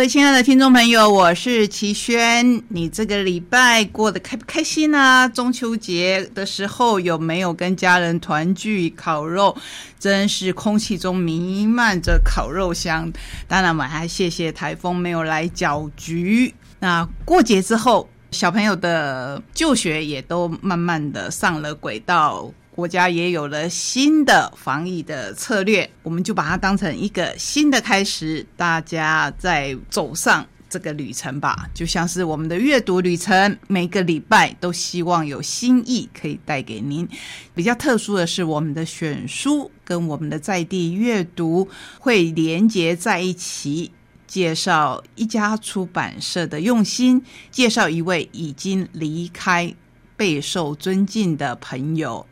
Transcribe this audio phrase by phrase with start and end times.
[0.00, 2.62] 各位亲爱的听众朋友，我是齐轩。
[2.68, 5.30] 你这个礼拜过得开不开心呢？
[5.34, 9.54] 中秋节的时候有没有跟家人团聚烤肉？
[9.98, 13.12] 真是空气中弥漫着烤肉香。
[13.46, 16.54] 当然，我还谢谢台风没有来搅局。
[16.78, 22.50] 那过节之后，小朋友的就学也都慢慢的上了轨道。
[22.80, 31.68] 国家也有了新的防疫的策略，我们就把它当成一个新的开始，大家在走上这个旅程吧。
[31.74, 37.06] 就像是我们的阅读旅程，每个礼拜都希望有新意可以带给您。
[37.54, 41.68] 比较特殊的是，我们的选书跟我们的在地阅读
[41.98, 43.92] 会连接在一起，
[44.26, 49.74] 介绍一家出版社的用心，介绍一位已经离开、
[50.16, 52.26] 备受尊敬的朋友。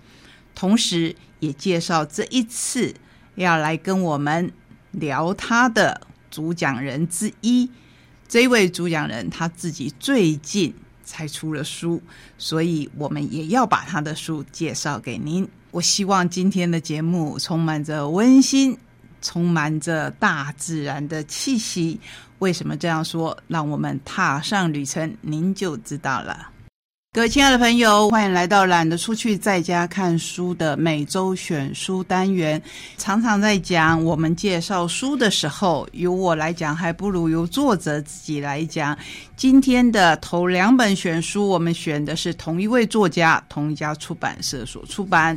[0.58, 2.92] 同时，也介绍这一次
[3.36, 4.52] 要来跟我们
[4.90, 6.00] 聊他的
[6.32, 7.70] 主讲人之一。
[8.26, 12.02] 这位主讲人他自己最近才出了书，
[12.36, 15.48] 所以我们也要把他的书介绍给您。
[15.70, 18.76] 我希望今天的节目充满着温馨，
[19.22, 22.00] 充满着大自然的气息。
[22.40, 23.38] 为什么这样说？
[23.46, 26.50] 让我们踏上旅程，您就知道了。
[27.18, 32.62] 各位亲爱的朋友，欢迎来到懒得出去在家看书的每周选书单元。
[32.96, 38.96] 常常在讲我们介绍书的时候，由我来讲，还不如由作者自己来讲。
[39.36, 45.36] 今天的头两本选书，我们选的是同一位作家、同一家出版社所出版。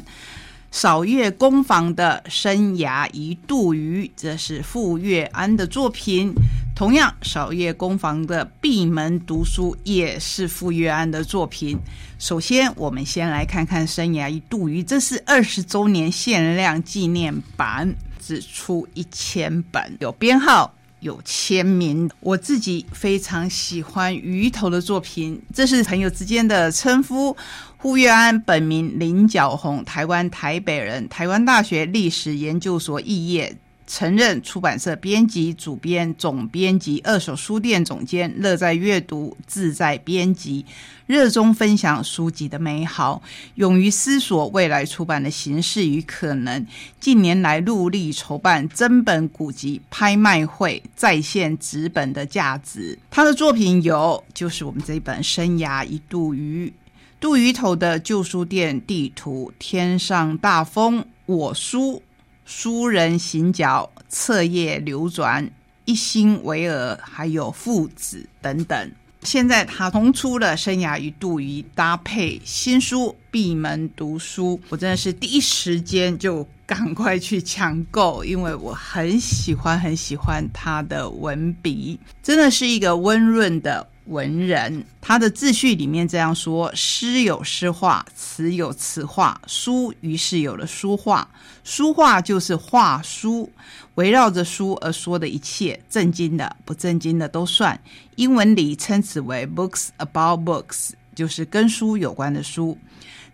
[0.71, 6.33] 扫月工坊的生涯一度鱼，这是傅月安的作品。
[6.73, 11.77] 同样，扫月工坊的闭门读书也是傅月安的作品。
[12.17, 20.73] 首先，我们先来看看生涯一度鱼，这是二十周年限量纪念版，只出一千本，有编号。
[21.01, 27.35] 有签名，我自己非常喜欢鱼头的作品，这是朋友之间的称呼。
[27.77, 33.57] 呼月安本名林角红，台湾台北人，台湾大学历史研究所肄业。
[33.93, 40.65] 曾任出版社编辑、主编、总编辑、二手书店总监，乐在阅读，自在编辑，
[41.07, 43.21] 热衷分享书籍的美好，
[43.55, 46.65] 勇于思索未来出版的形式与可能。
[47.01, 52.97] 近年来，陆力筹办真本古籍拍卖会，再现纸本的价值。
[53.09, 56.69] 他的作品有，就是我们这一本《生涯一度鱼》，
[57.19, 62.01] 杜鱼头的旧书店地图，天上大风，我书。
[62.53, 65.49] 书人行脚，册页流转，
[65.85, 68.91] 一心为尔，还有父子等等。
[69.21, 83.87] 现在他重出了《生涯一度鱼》，搭配新书《闭门读书》，我真的是第一时间就赶快去抢购，因为我很喜欢很喜欢他的文笔，真的是一个温润的。
[84.05, 91.27] 文人，他的自序里面这样说：诗有诗画，词有词画，书于是有了书画。
[91.63, 93.49] 书画就是画书，
[93.95, 97.79] 围绕着书而说的一切，正经的、不正经的都算。
[98.15, 102.75] 英文里称此为 books about books，就是跟书有关的书。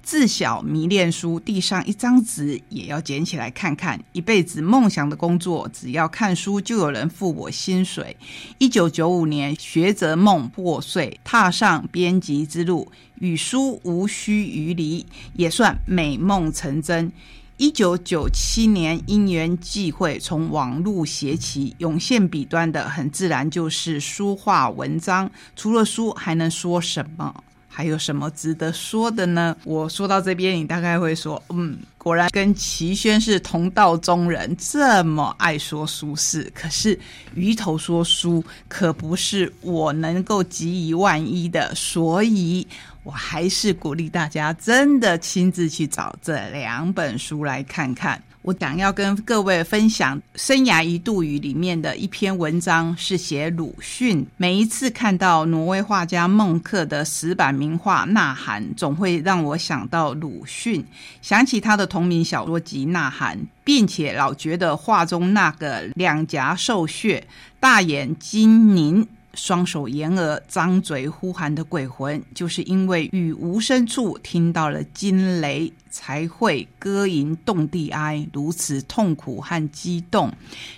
[0.04, 3.98] 自小迷恋书，地上一张纸也要捡起来看看。
[4.12, 8.18] 一辈子梦想的工作，只要看书就有人付我薪水。
[8.58, 15.06] 一九九五年，学者梦破碎，踏上编辑之路，与书无需余离，
[15.38, 17.10] 也算美梦成真。
[17.56, 25.32] 一九九七年，因缘际会，从网络写起，涌现笔端的，很自然就是书画文章。
[25.56, 27.44] 除了书，还能说什么？
[27.78, 29.56] 还有什么值得说的呢？
[29.64, 36.52] 我说到这边，你大概会说，嗯，果然跟齐宣是同道中人，这么爱说书事。
[36.56, 37.00] 可是
[37.36, 42.66] 鱼头说书可不是我能够及一万一的，所以
[43.04, 48.20] 我还是鼓励大家真的亲自去找这两本书来看看。
[48.48, 54.26] 我想要跟各位分享《生涯一度语》里面的一篇文章，是写鲁迅。
[54.38, 60.86] 每一次看到挪威画家孟克的石板名画《呐喊》，总会让我想到鲁迅，
[61.22, 67.28] 想起他的同名小说集《呐喊》，并且老觉得画中那个两颊瘦削、
[67.60, 69.06] 大眼睛凝。
[69.38, 80.34] 双手掩耳、张嘴呼喊的鬼魂，就是因为雨无声处听到了惊雷，才会歌吟动地哀，如此痛苦和激动。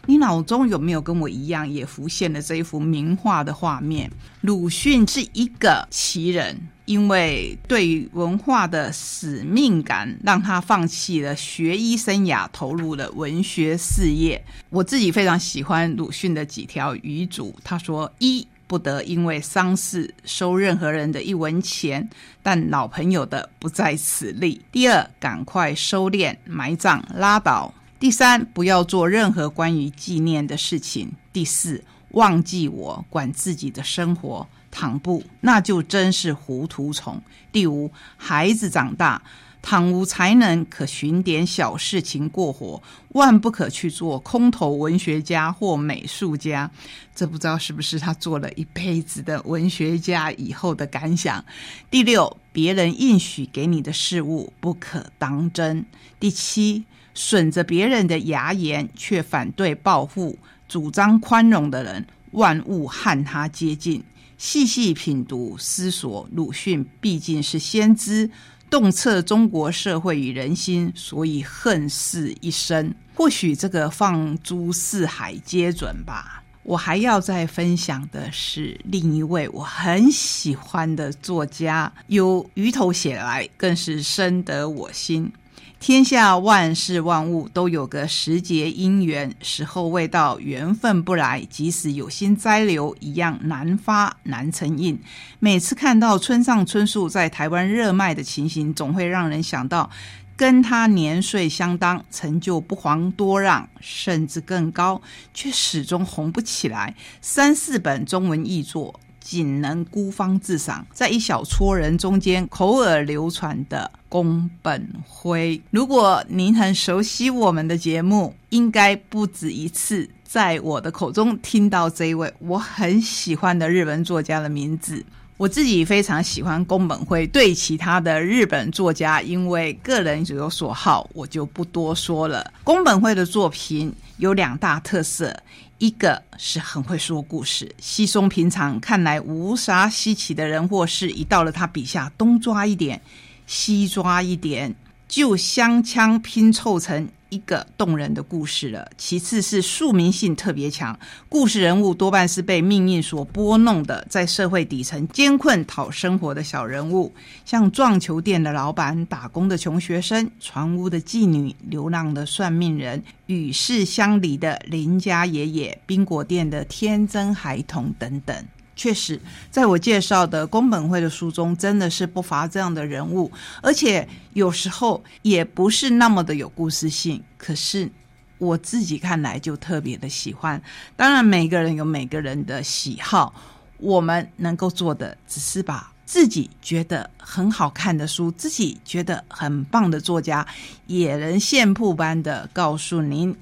[0.05, 4.11] 你脑中有没有跟我一样，也浮现了这一幅名画的画面？
[4.41, 6.59] 鲁迅是一个奇人，
[6.89, 14.43] 因为对文化的使命感，让他放弃了学医生涯，投入了文学事业。
[14.71, 22.09] 我自己非常喜欢鲁迅的几条遗嘱，他说：一不得因为丧事收任何人的一文钱，
[22.41, 24.59] 但老朋友的不在此例。
[24.71, 27.71] 第二，赶快收敛埋葬拉倒。
[27.99, 31.11] 第三，不要做任何关于纪念的事情。
[31.31, 31.83] 第四，
[32.13, 34.47] 忘记我，管自己的生活。
[34.71, 37.21] 倘不，那就真是糊涂虫。
[37.51, 39.21] 第五，孩子长大，
[39.61, 46.69] 倘无才能，可寻点小事情过活，万不可去做空头文学家或美术家。
[47.13, 51.43] 这不知道是不是他做了一辈子的文学家以后的感想。
[51.89, 55.85] 第六，别人应许给你的事物，不可当真。
[56.19, 56.85] 第七。
[57.15, 60.37] 损着别人的牙言，却反对报复，
[60.69, 64.01] 主张宽容的人，万物和他接近。
[64.39, 68.31] 细细品读思索，鲁迅毕竟是先知，
[68.69, 72.95] 洞彻中国社会与人心，所以恨世一生。
[73.13, 76.41] 或许这个放诸四海皆准吧。
[76.63, 85.29] 我还要再分享的是另一位我很喜欢的作家，由鱼头写来，更是深得我心。
[85.79, 94.99] 天下万事万物都有个时节因缘，时候未到，缘分不来，即使有心栽留，一样难发难成印。
[95.39, 99.89] 每次看到村上春树在台湾热卖的情形，总会让人想到，
[100.35, 105.01] 跟他年岁相当，成就不遑多让，甚至更高，
[105.33, 106.93] 却始终红不起来。
[107.21, 108.99] 三四本中文译作。
[109.19, 115.61] 仅能孤芳自赏，在一小撮人中间口耳流传的宫本辉。
[115.71, 125.03] 如果您很熟悉我们的节目，应该不止一次在我的口中听到这一位我很喜欢的日本作家的名字。
[125.37, 132.51] 我自己非常喜欢宫本辉，对其他的日本作家，因为个人有所好，我就不多说了。
[132.61, 135.33] 宫本辉的作品有两大特色。
[135.79, 143.01] 一个是很会说故事，稀松平常，看来无啥稀奇的人或事，一到了他笔下，东抓一点，
[143.47, 144.75] 西抓一点，
[145.09, 147.09] 就相枪拼凑成。
[147.29, 148.89] 一个动人的故事了。
[148.97, 157.13] 其次是宿命性特别强，故事人物多半是被命运所拨弄的，在社会底层艰困讨生活的小人物，
[157.45, 168.43] 像撞球店的老板、打工的穷学生、船屋的妓女、流浪的算命人、与世相离的邻家爷爷、冰果店的天真孩童等等。
[168.79, 169.19] 确实，
[169.51, 173.29] 在我介绍的宫本会的书中，真的是不乏这样的人物，
[173.61, 177.21] 而且有时候也不是那么的有故事性。
[177.37, 177.91] 可是
[178.37, 180.61] 我自己看来就特别的喜欢。
[180.95, 183.33] 当然，每个人有每个人的喜好，
[183.79, 190.47] 我们能够做的只是把自己觉得很好看的书，自己觉得很棒的作家，
[190.87, 193.35] 野人线铺般的告诉您。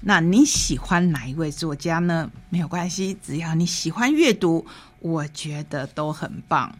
[0.00, 2.30] 那你喜欢哪一位作家呢？
[2.50, 4.64] 没有关系，只要你喜欢阅读，
[5.00, 6.72] 我觉得都很棒。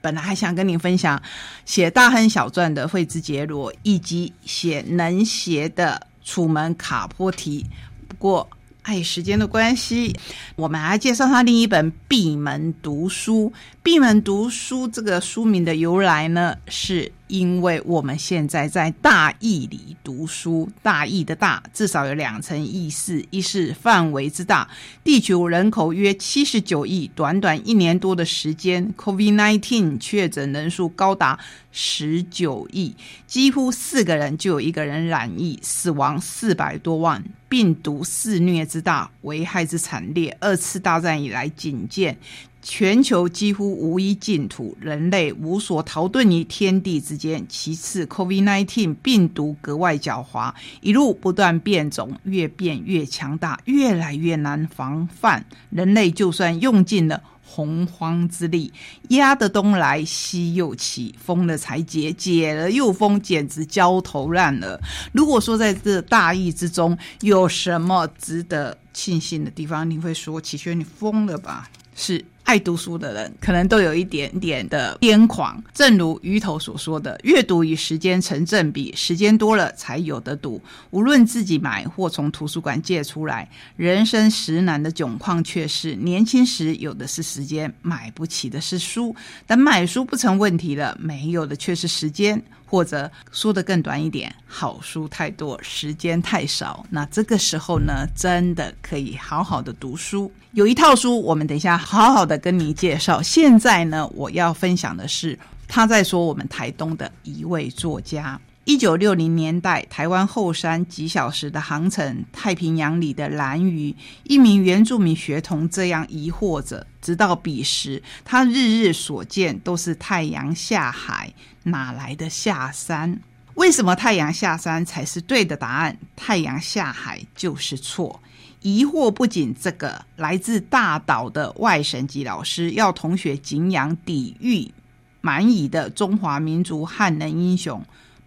[0.00, 1.22] 本来还想跟你分享
[1.64, 7.64] 写《大亨小传》的惠兹杰罗，以及写《能写》的楚门卡波提，
[8.08, 8.48] 不过
[8.82, 10.14] 碍时间的关系，
[10.56, 13.50] 我们来介绍他另一本《闭门读书》。
[13.82, 17.12] 《闭门读书》这个书名的由来呢，是。
[17.34, 24.68] 因为我们现在在大义里读书，大义的大至少有两层意思：一是范围之大，
[25.02, 31.36] 地球人口约七十九亿，短短一年多的时间，COVID-19 确诊人数高达
[31.72, 32.94] 十九亿，
[33.26, 42.16] 几乎四个人就有一个人染疫，死亡四百多万，病毒肆虐之大，危害之惨烈，二次大战以来仅见。
[42.66, 47.44] 全球几乎无一净土，人类无所逃遁于天地之间。
[47.46, 55.44] 其次，COVID-19 病毒格外狡猾，一路不断变种，越变越强大，越来越难防范。
[55.68, 58.72] 人类就算用尽了洪荒之力，
[59.10, 64.80] 压得东来西又起，封了才解，解了又封，简直焦头烂额。
[65.12, 72.24] 如果说在这大疫之中有什么值得庆幸的地方，你会说：“启轩，你疯了吧？”是。
[72.44, 80.60] 爱读书的人可能都有一点点的癫狂，正如鱼头所说的，阅读与时间成正比，时间多了才有的读。
[80.90, 89.16] 无论自己买或从图书馆借出来，人生实难的窘况却是：年轻时有的是时间，买不起的是书。
[89.46, 92.40] 等买书不成问题了，没有的却是时间。
[92.74, 96.84] 或者说的更短一点，好书太多，时间太少。
[96.90, 100.28] 那这个时候呢，真的可以好好的读书。
[100.54, 103.22] 有一套书，我们等一下好好的跟你介绍。
[103.22, 105.38] 现在呢，我要分享的是
[105.68, 108.40] 他在说我们台东的一位作家。
[108.64, 116.86] 一九六零年代，台湾后山几小时的航程，太平洋里的蓝鱼，一名原住民学童这样疑惑着。
[117.02, 123.20] 直到彼时，他日日所见都是太阳下海，哪来的下山？
[123.56, 125.98] 为什么太阳下山才是对的答案？
[126.16, 128.18] 太阳下海就是错。
[128.62, 134.72] 疑惑不仅这个，来自大岛的外省籍老师要同学敬仰抵御
[135.20, 137.84] 蛮夷的中华民族汉人英雄。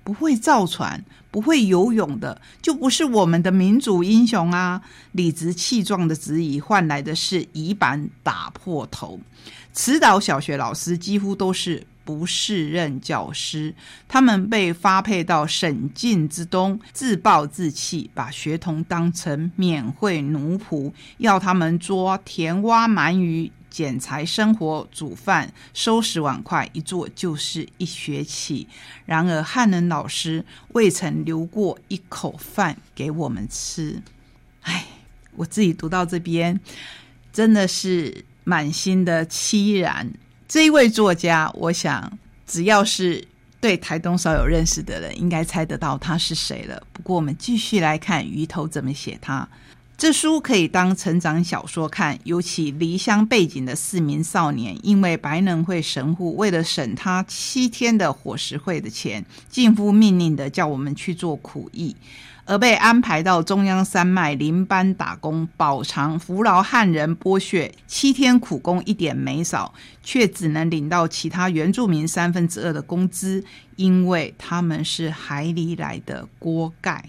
[0.08, 4.82] 不会造船、不会游泳的，就不是我们的民主英雄啊！
[5.12, 9.20] 理直气壮的质疑，换来的是乙板打破头。
[9.74, 13.76] 慈岛小学老师几乎都是不适任教师，
[14.08, 23.52] 他们被发配到省境之东，自暴自弃，把学童当成免费奴仆，要他们捉田蛙、鳗鱼。
[23.78, 28.68] 剪裁、生活、煮饭、收拾碗筷，一做就是一学期。
[29.06, 34.02] 然而汉人老师未曾留过一口饭给我们吃。
[34.64, 34.84] 唉，
[35.36, 36.60] 我自己读到这边，
[37.32, 40.12] 真的是满心的凄然。
[40.48, 42.18] 这一位作家，我想
[42.48, 43.24] 只要是
[43.62, 46.82] 对台东少有认识的人，应该猜得到他是谁了。
[46.92, 49.48] 不过我们继续来看鱼头怎么写他。
[49.98, 61.96] 这书可以当成长小说看，尤其离乡背景的四名少年，因为白能会神户为了省他七天的伙食费的钱，近乎命令的叫我们去做苦役，
[62.46, 69.74] 而被安排到中央山脉林班打工，饱尝扶劳汉人剥削，七天苦工一点没少，
[70.04, 73.44] 却只能领到其他原住民三分之二的工资，
[73.78, 77.04] 因为他们是海里来的锅盖。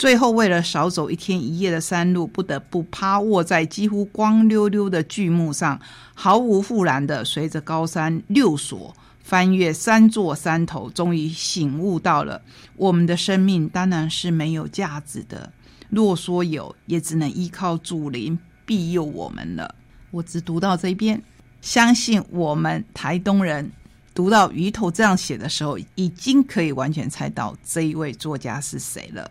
[0.00, 5.78] 最后，为了少走一天一夜的山路，不得不趴卧在几乎光溜溜的巨木上，
[6.14, 12.40] 毫无复然的随着高山六索翻越三座山头，终于醒悟到了：
[12.76, 15.52] 我们的生命当然是没有价值的，
[15.90, 19.74] 若说有，也只能依靠祖灵庇佑我们了。
[20.12, 21.22] 我只读到这边，
[21.60, 23.70] 相信我们台东人
[24.14, 29.30] 读到鱼头这样写的时候，已经可以完全猜到这一位作家是谁了。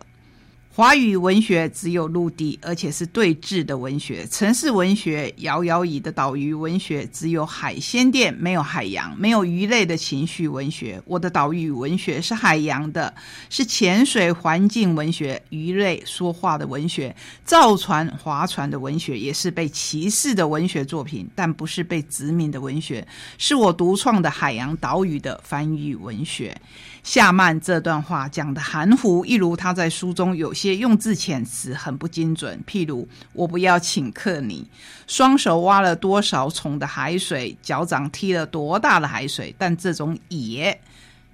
[0.72, 11.02] 华语文学只有陆地，而且是对峙的文学；城市文学遥遥矣的岛屿文学只有海鲜店，没有海洋，没有鱼类的情绪文学。
[11.04, 13.12] 我的岛屿文学是海洋的，
[13.50, 23.06] 是潜水环境文学，鱼类说话的文学，造船划船的文学，也是被歧视的文学作品，但不是被殖民的文学，
[23.38, 26.56] 是我独创的海洋岛屿的翻译文学。
[27.02, 32.62] 夏曼这段话讲的含糊，一如他在书中有些用字遣词很不精准。
[32.66, 34.68] 譬如“我不要请客你”，
[35.08, 40.78] 双手挖了多少重的海水，脚掌踢了多大的海水，但这种“野”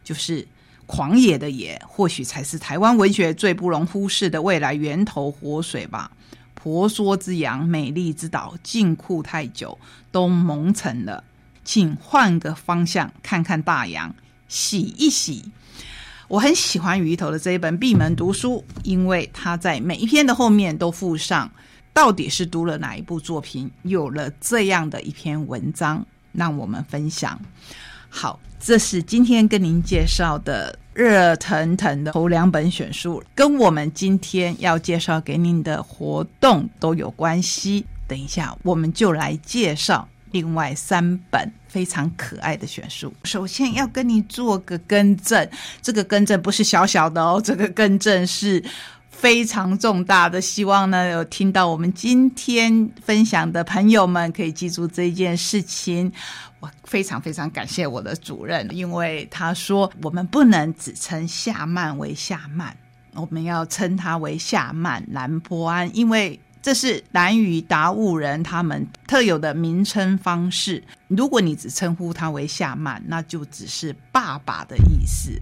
[0.05, 0.47] 就是
[0.87, 6.11] 狂野的“野”，或许才是台湾文学最不容忽视的未来源头活水吧。
[6.55, 9.79] 婆娑之洋，美丽之岛，禁锢太久
[10.11, 11.23] 都蒙尘了，
[11.65, 14.15] 请换个方向看看大洋。
[14.49, 15.45] 洗一洗，
[16.29, 21.51] 我很喜欢鱼头的这一本闭门读书，因为他在每一篇的后面都附上
[21.93, 27.41] 到底是读了哪一部作品，有了这样的一篇文章让我们分享。
[28.09, 37.85] 好，这是今天跟您介绍的热腾腾的头两本选书，跟我们今天要介绍给您的活动都有关系。
[38.09, 40.09] 等一下，我们就来介绍。
[40.33, 45.47] 另外三本非常可爱的选书，首先要跟你做个更正，
[45.83, 48.65] 这个更正不是小小的哦，这个更正是
[49.11, 50.41] 非常重大的。
[50.41, 56.11] 希望呢有听到我们今天分享的朋友们可以记住这件事情。
[56.61, 62.75] 我非常非常感谢我的主任，因为他说我们不能只称夏曼为夏曼，
[63.13, 66.41] 我们要称他为夏曼兰波安，因为。
[66.63, 70.83] 这是南语达悟人他们特有的名称方式。
[71.09, 75.41] 如果你只称呼他为夏曼，那就只是爸爸的意思。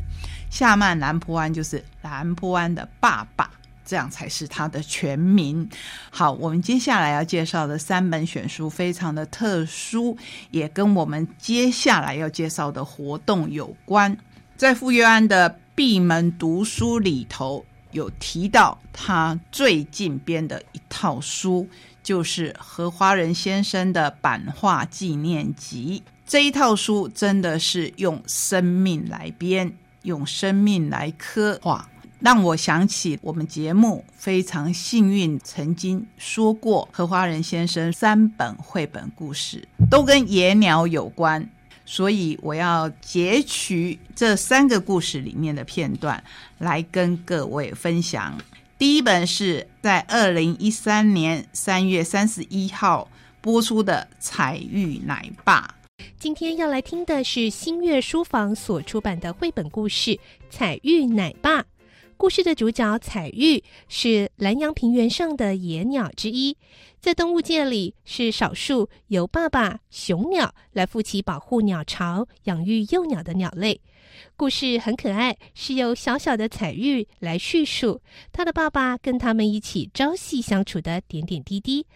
[0.50, 3.50] 夏曼兰坡安就是兰坡安的爸爸，
[3.84, 5.68] 这样才是他的全名。
[6.10, 10.16] 好，我们接下来要介绍的三本选书非常的特殊，
[10.50, 14.16] 也跟我们接下来要介绍的活动有关。
[14.56, 21.68] 在傅约安的闭门读书里头，有提到他最近编的一套书，
[22.04, 26.00] 就是何花人先生的版画纪念集。
[26.24, 31.88] 这一套书真的是用生命来编，用生命来刻画，
[32.20, 41.46] 让我想起我们节目非常幸运，曾经说过何花人先生三本绘本故事都跟野鸟有关，
[41.84, 46.22] 所以我要截取这三个故事里面的片段
[46.58, 48.38] 来跟各位分享。
[48.76, 53.08] 第一本是在二零一三年三月三十一号
[53.40, 55.76] 播出的《彩玉奶爸》。
[56.18, 60.10] 今天要来听的是新月书房所出版的绘本故事
[60.50, 61.62] 《彩玉奶爸》。
[62.16, 66.56] 故事的主角彩玉是南洋平原上的野鸟之一，
[67.00, 73.80] 在动物界里是少数由爸爸雄鸟来负起保护鸟巢、养育幼鸟的鸟类。
[74.36, 78.00] 故事很可爱，是由小小的彩玉来叙述
[78.32, 81.86] 他的爸爸跟他们一起朝夕相处的点点滴滴。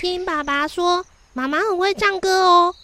[0.00, 2.74] 听爸爸说，妈妈很会唱歌哦。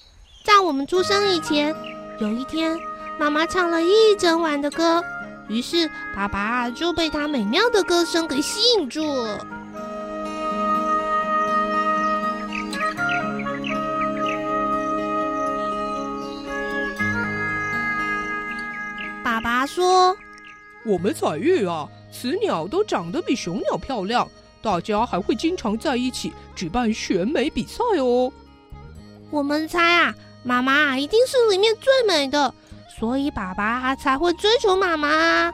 [0.45, 1.75] 在我们出生以前，
[2.21, 2.79] 有一天，
[3.19, 5.03] 妈妈唱了一整晚的歌，
[5.49, 9.47] 于是爸爸就被她美妙的歌声给吸引住了。
[19.77, 20.17] 说
[20.87, 24.27] ：“我们彩玉啊，雌鸟都长得比雄鸟漂亮。”
[24.63, 28.33] 大家还会经常在一起举办选美比赛哦。
[29.31, 32.55] 我们猜啊，妈妈一定是里面最美的，
[32.99, 35.53] 所以爸爸才会追求妈妈。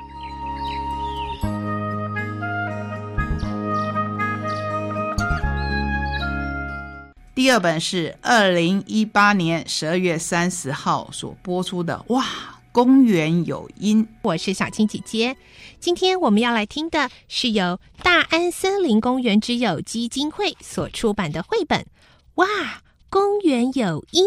[7.35, 12.25] 第二本是二零一八年十二月三十号所播出的，哇！
[12.73, 15.37] 公园有音，我是小青姐姐。
[15.79, 21.85] 今天我们要来听的是由大安森林公园之友基金会所出版的绘本。
[22.37, 22.47] 哇，
[23.11, 24.25] 公园有音，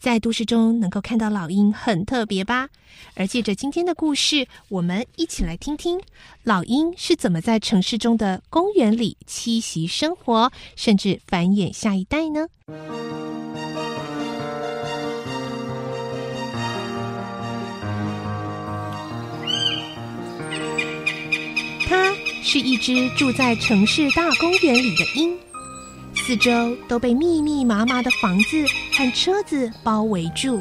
[0.00, 2.68] 在都市中能够看到老鹰很特别吧？
[3.14, 6.00] 而借着今天的故事，我们一起来听听
[6.42, 12.48] 老鹰是怎么在城市中的公园里栖息生活，甚至繁衍下一代呢？
[22.46, 25.34] 是一只住在城市大公园里的鹰，
[26.14, 30.60] 四周都被密密麻麻的房子和车子包围住。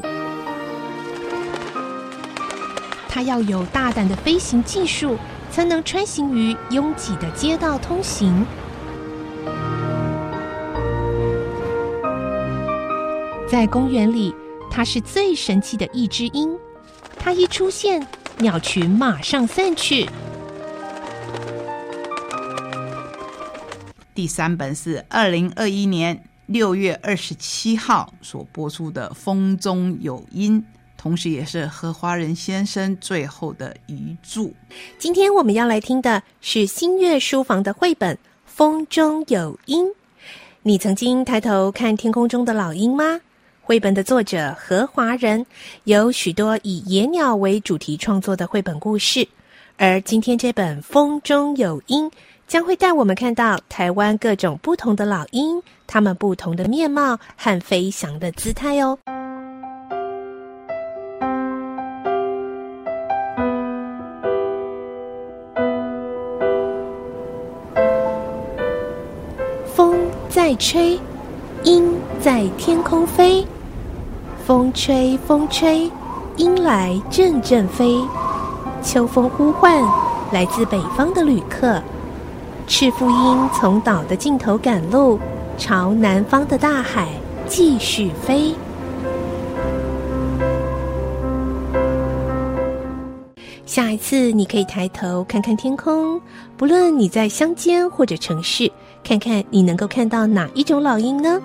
[3.09, 5.17] 它要有大胆的飞行技术，
[5.51, 8.45] 才能穿行于拥挤的街道通行。
[13.45, 14.33] 在公园里，
[14.71, 16.49] 它是最神气的一只鹰。
[17.19, 20.07] 它一出现，鸟群马上散去。
[24.15, 30.61] 第三本是二零二一年六月二十七号所播出的《风中有音》，
[30.95, 34.51] 同时也是何华仁先生最后的遗著。
[34.99, 39.87] 今天我们要来听的是新月书房的绘本《风中有音》。
[40.61, 43.19] 你曾经抬头看天空中的老鹰吗？
[43.63, 45.43] 绘本的作者何华仁
[45.85, 49.27] 有许多以野鸟为主题创作的绘本故事，
[49.77, 52.05] 而今天这本《风中有音》。
[52.47, 58.97] 将会带我们看到台湾各种不同的老鹰，它们不同的面貌和飞翔的姿态哦。
[69.73, 69.97] 风
[70.29, 70.99] 在吹，
[71.63, 73.43] 鹰在天空飞，
[74.45, 75.89] 风吹风吹，
[76.37, 77.99] 鹰来阵阵飞。
[78.83, 79.83] 秋风呼唤
[80.31, 81.81] 来自北方的旅客。
[82.65, 85.19] 赤腹鹰从岛的尽头赶路，
[85.57, 87.09] 朝南方的大海
[87.47, 88.55] 继续飞。
[93.65, 96.19] 下一次你可以抬头看看天空，
[96.55, 98.71] 不论你在乡间或者城市，
[99.03, 101.39] 看看你能够看到哪一种老鹰呢？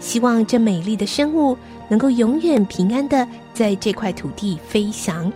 [0.00, 1.56] 希望这美丽的生物
[1.88, 5.30] 能够永远平安的在这块土地飞翔。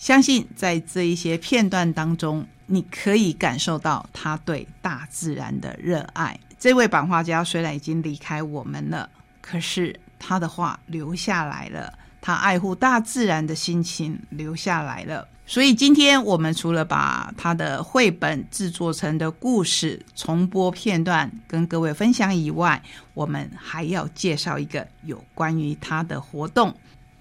[0.00, 6.40] 相信在这一些片段当中，你可以感受到他对大自然的热爱。
[6.58, 9.10] 这位版画家虽然已经离开我们了，
[9.42, 15.28] 可是他的话留下来了，他爱护大自然的心情留下来了。
[15.44, 22.82] 所以今天我们除了把他的绘本制作成的故事重播片段跟各位分享以外，
[23.12, 26.74] 我们还要介绍一个有关于他的活动。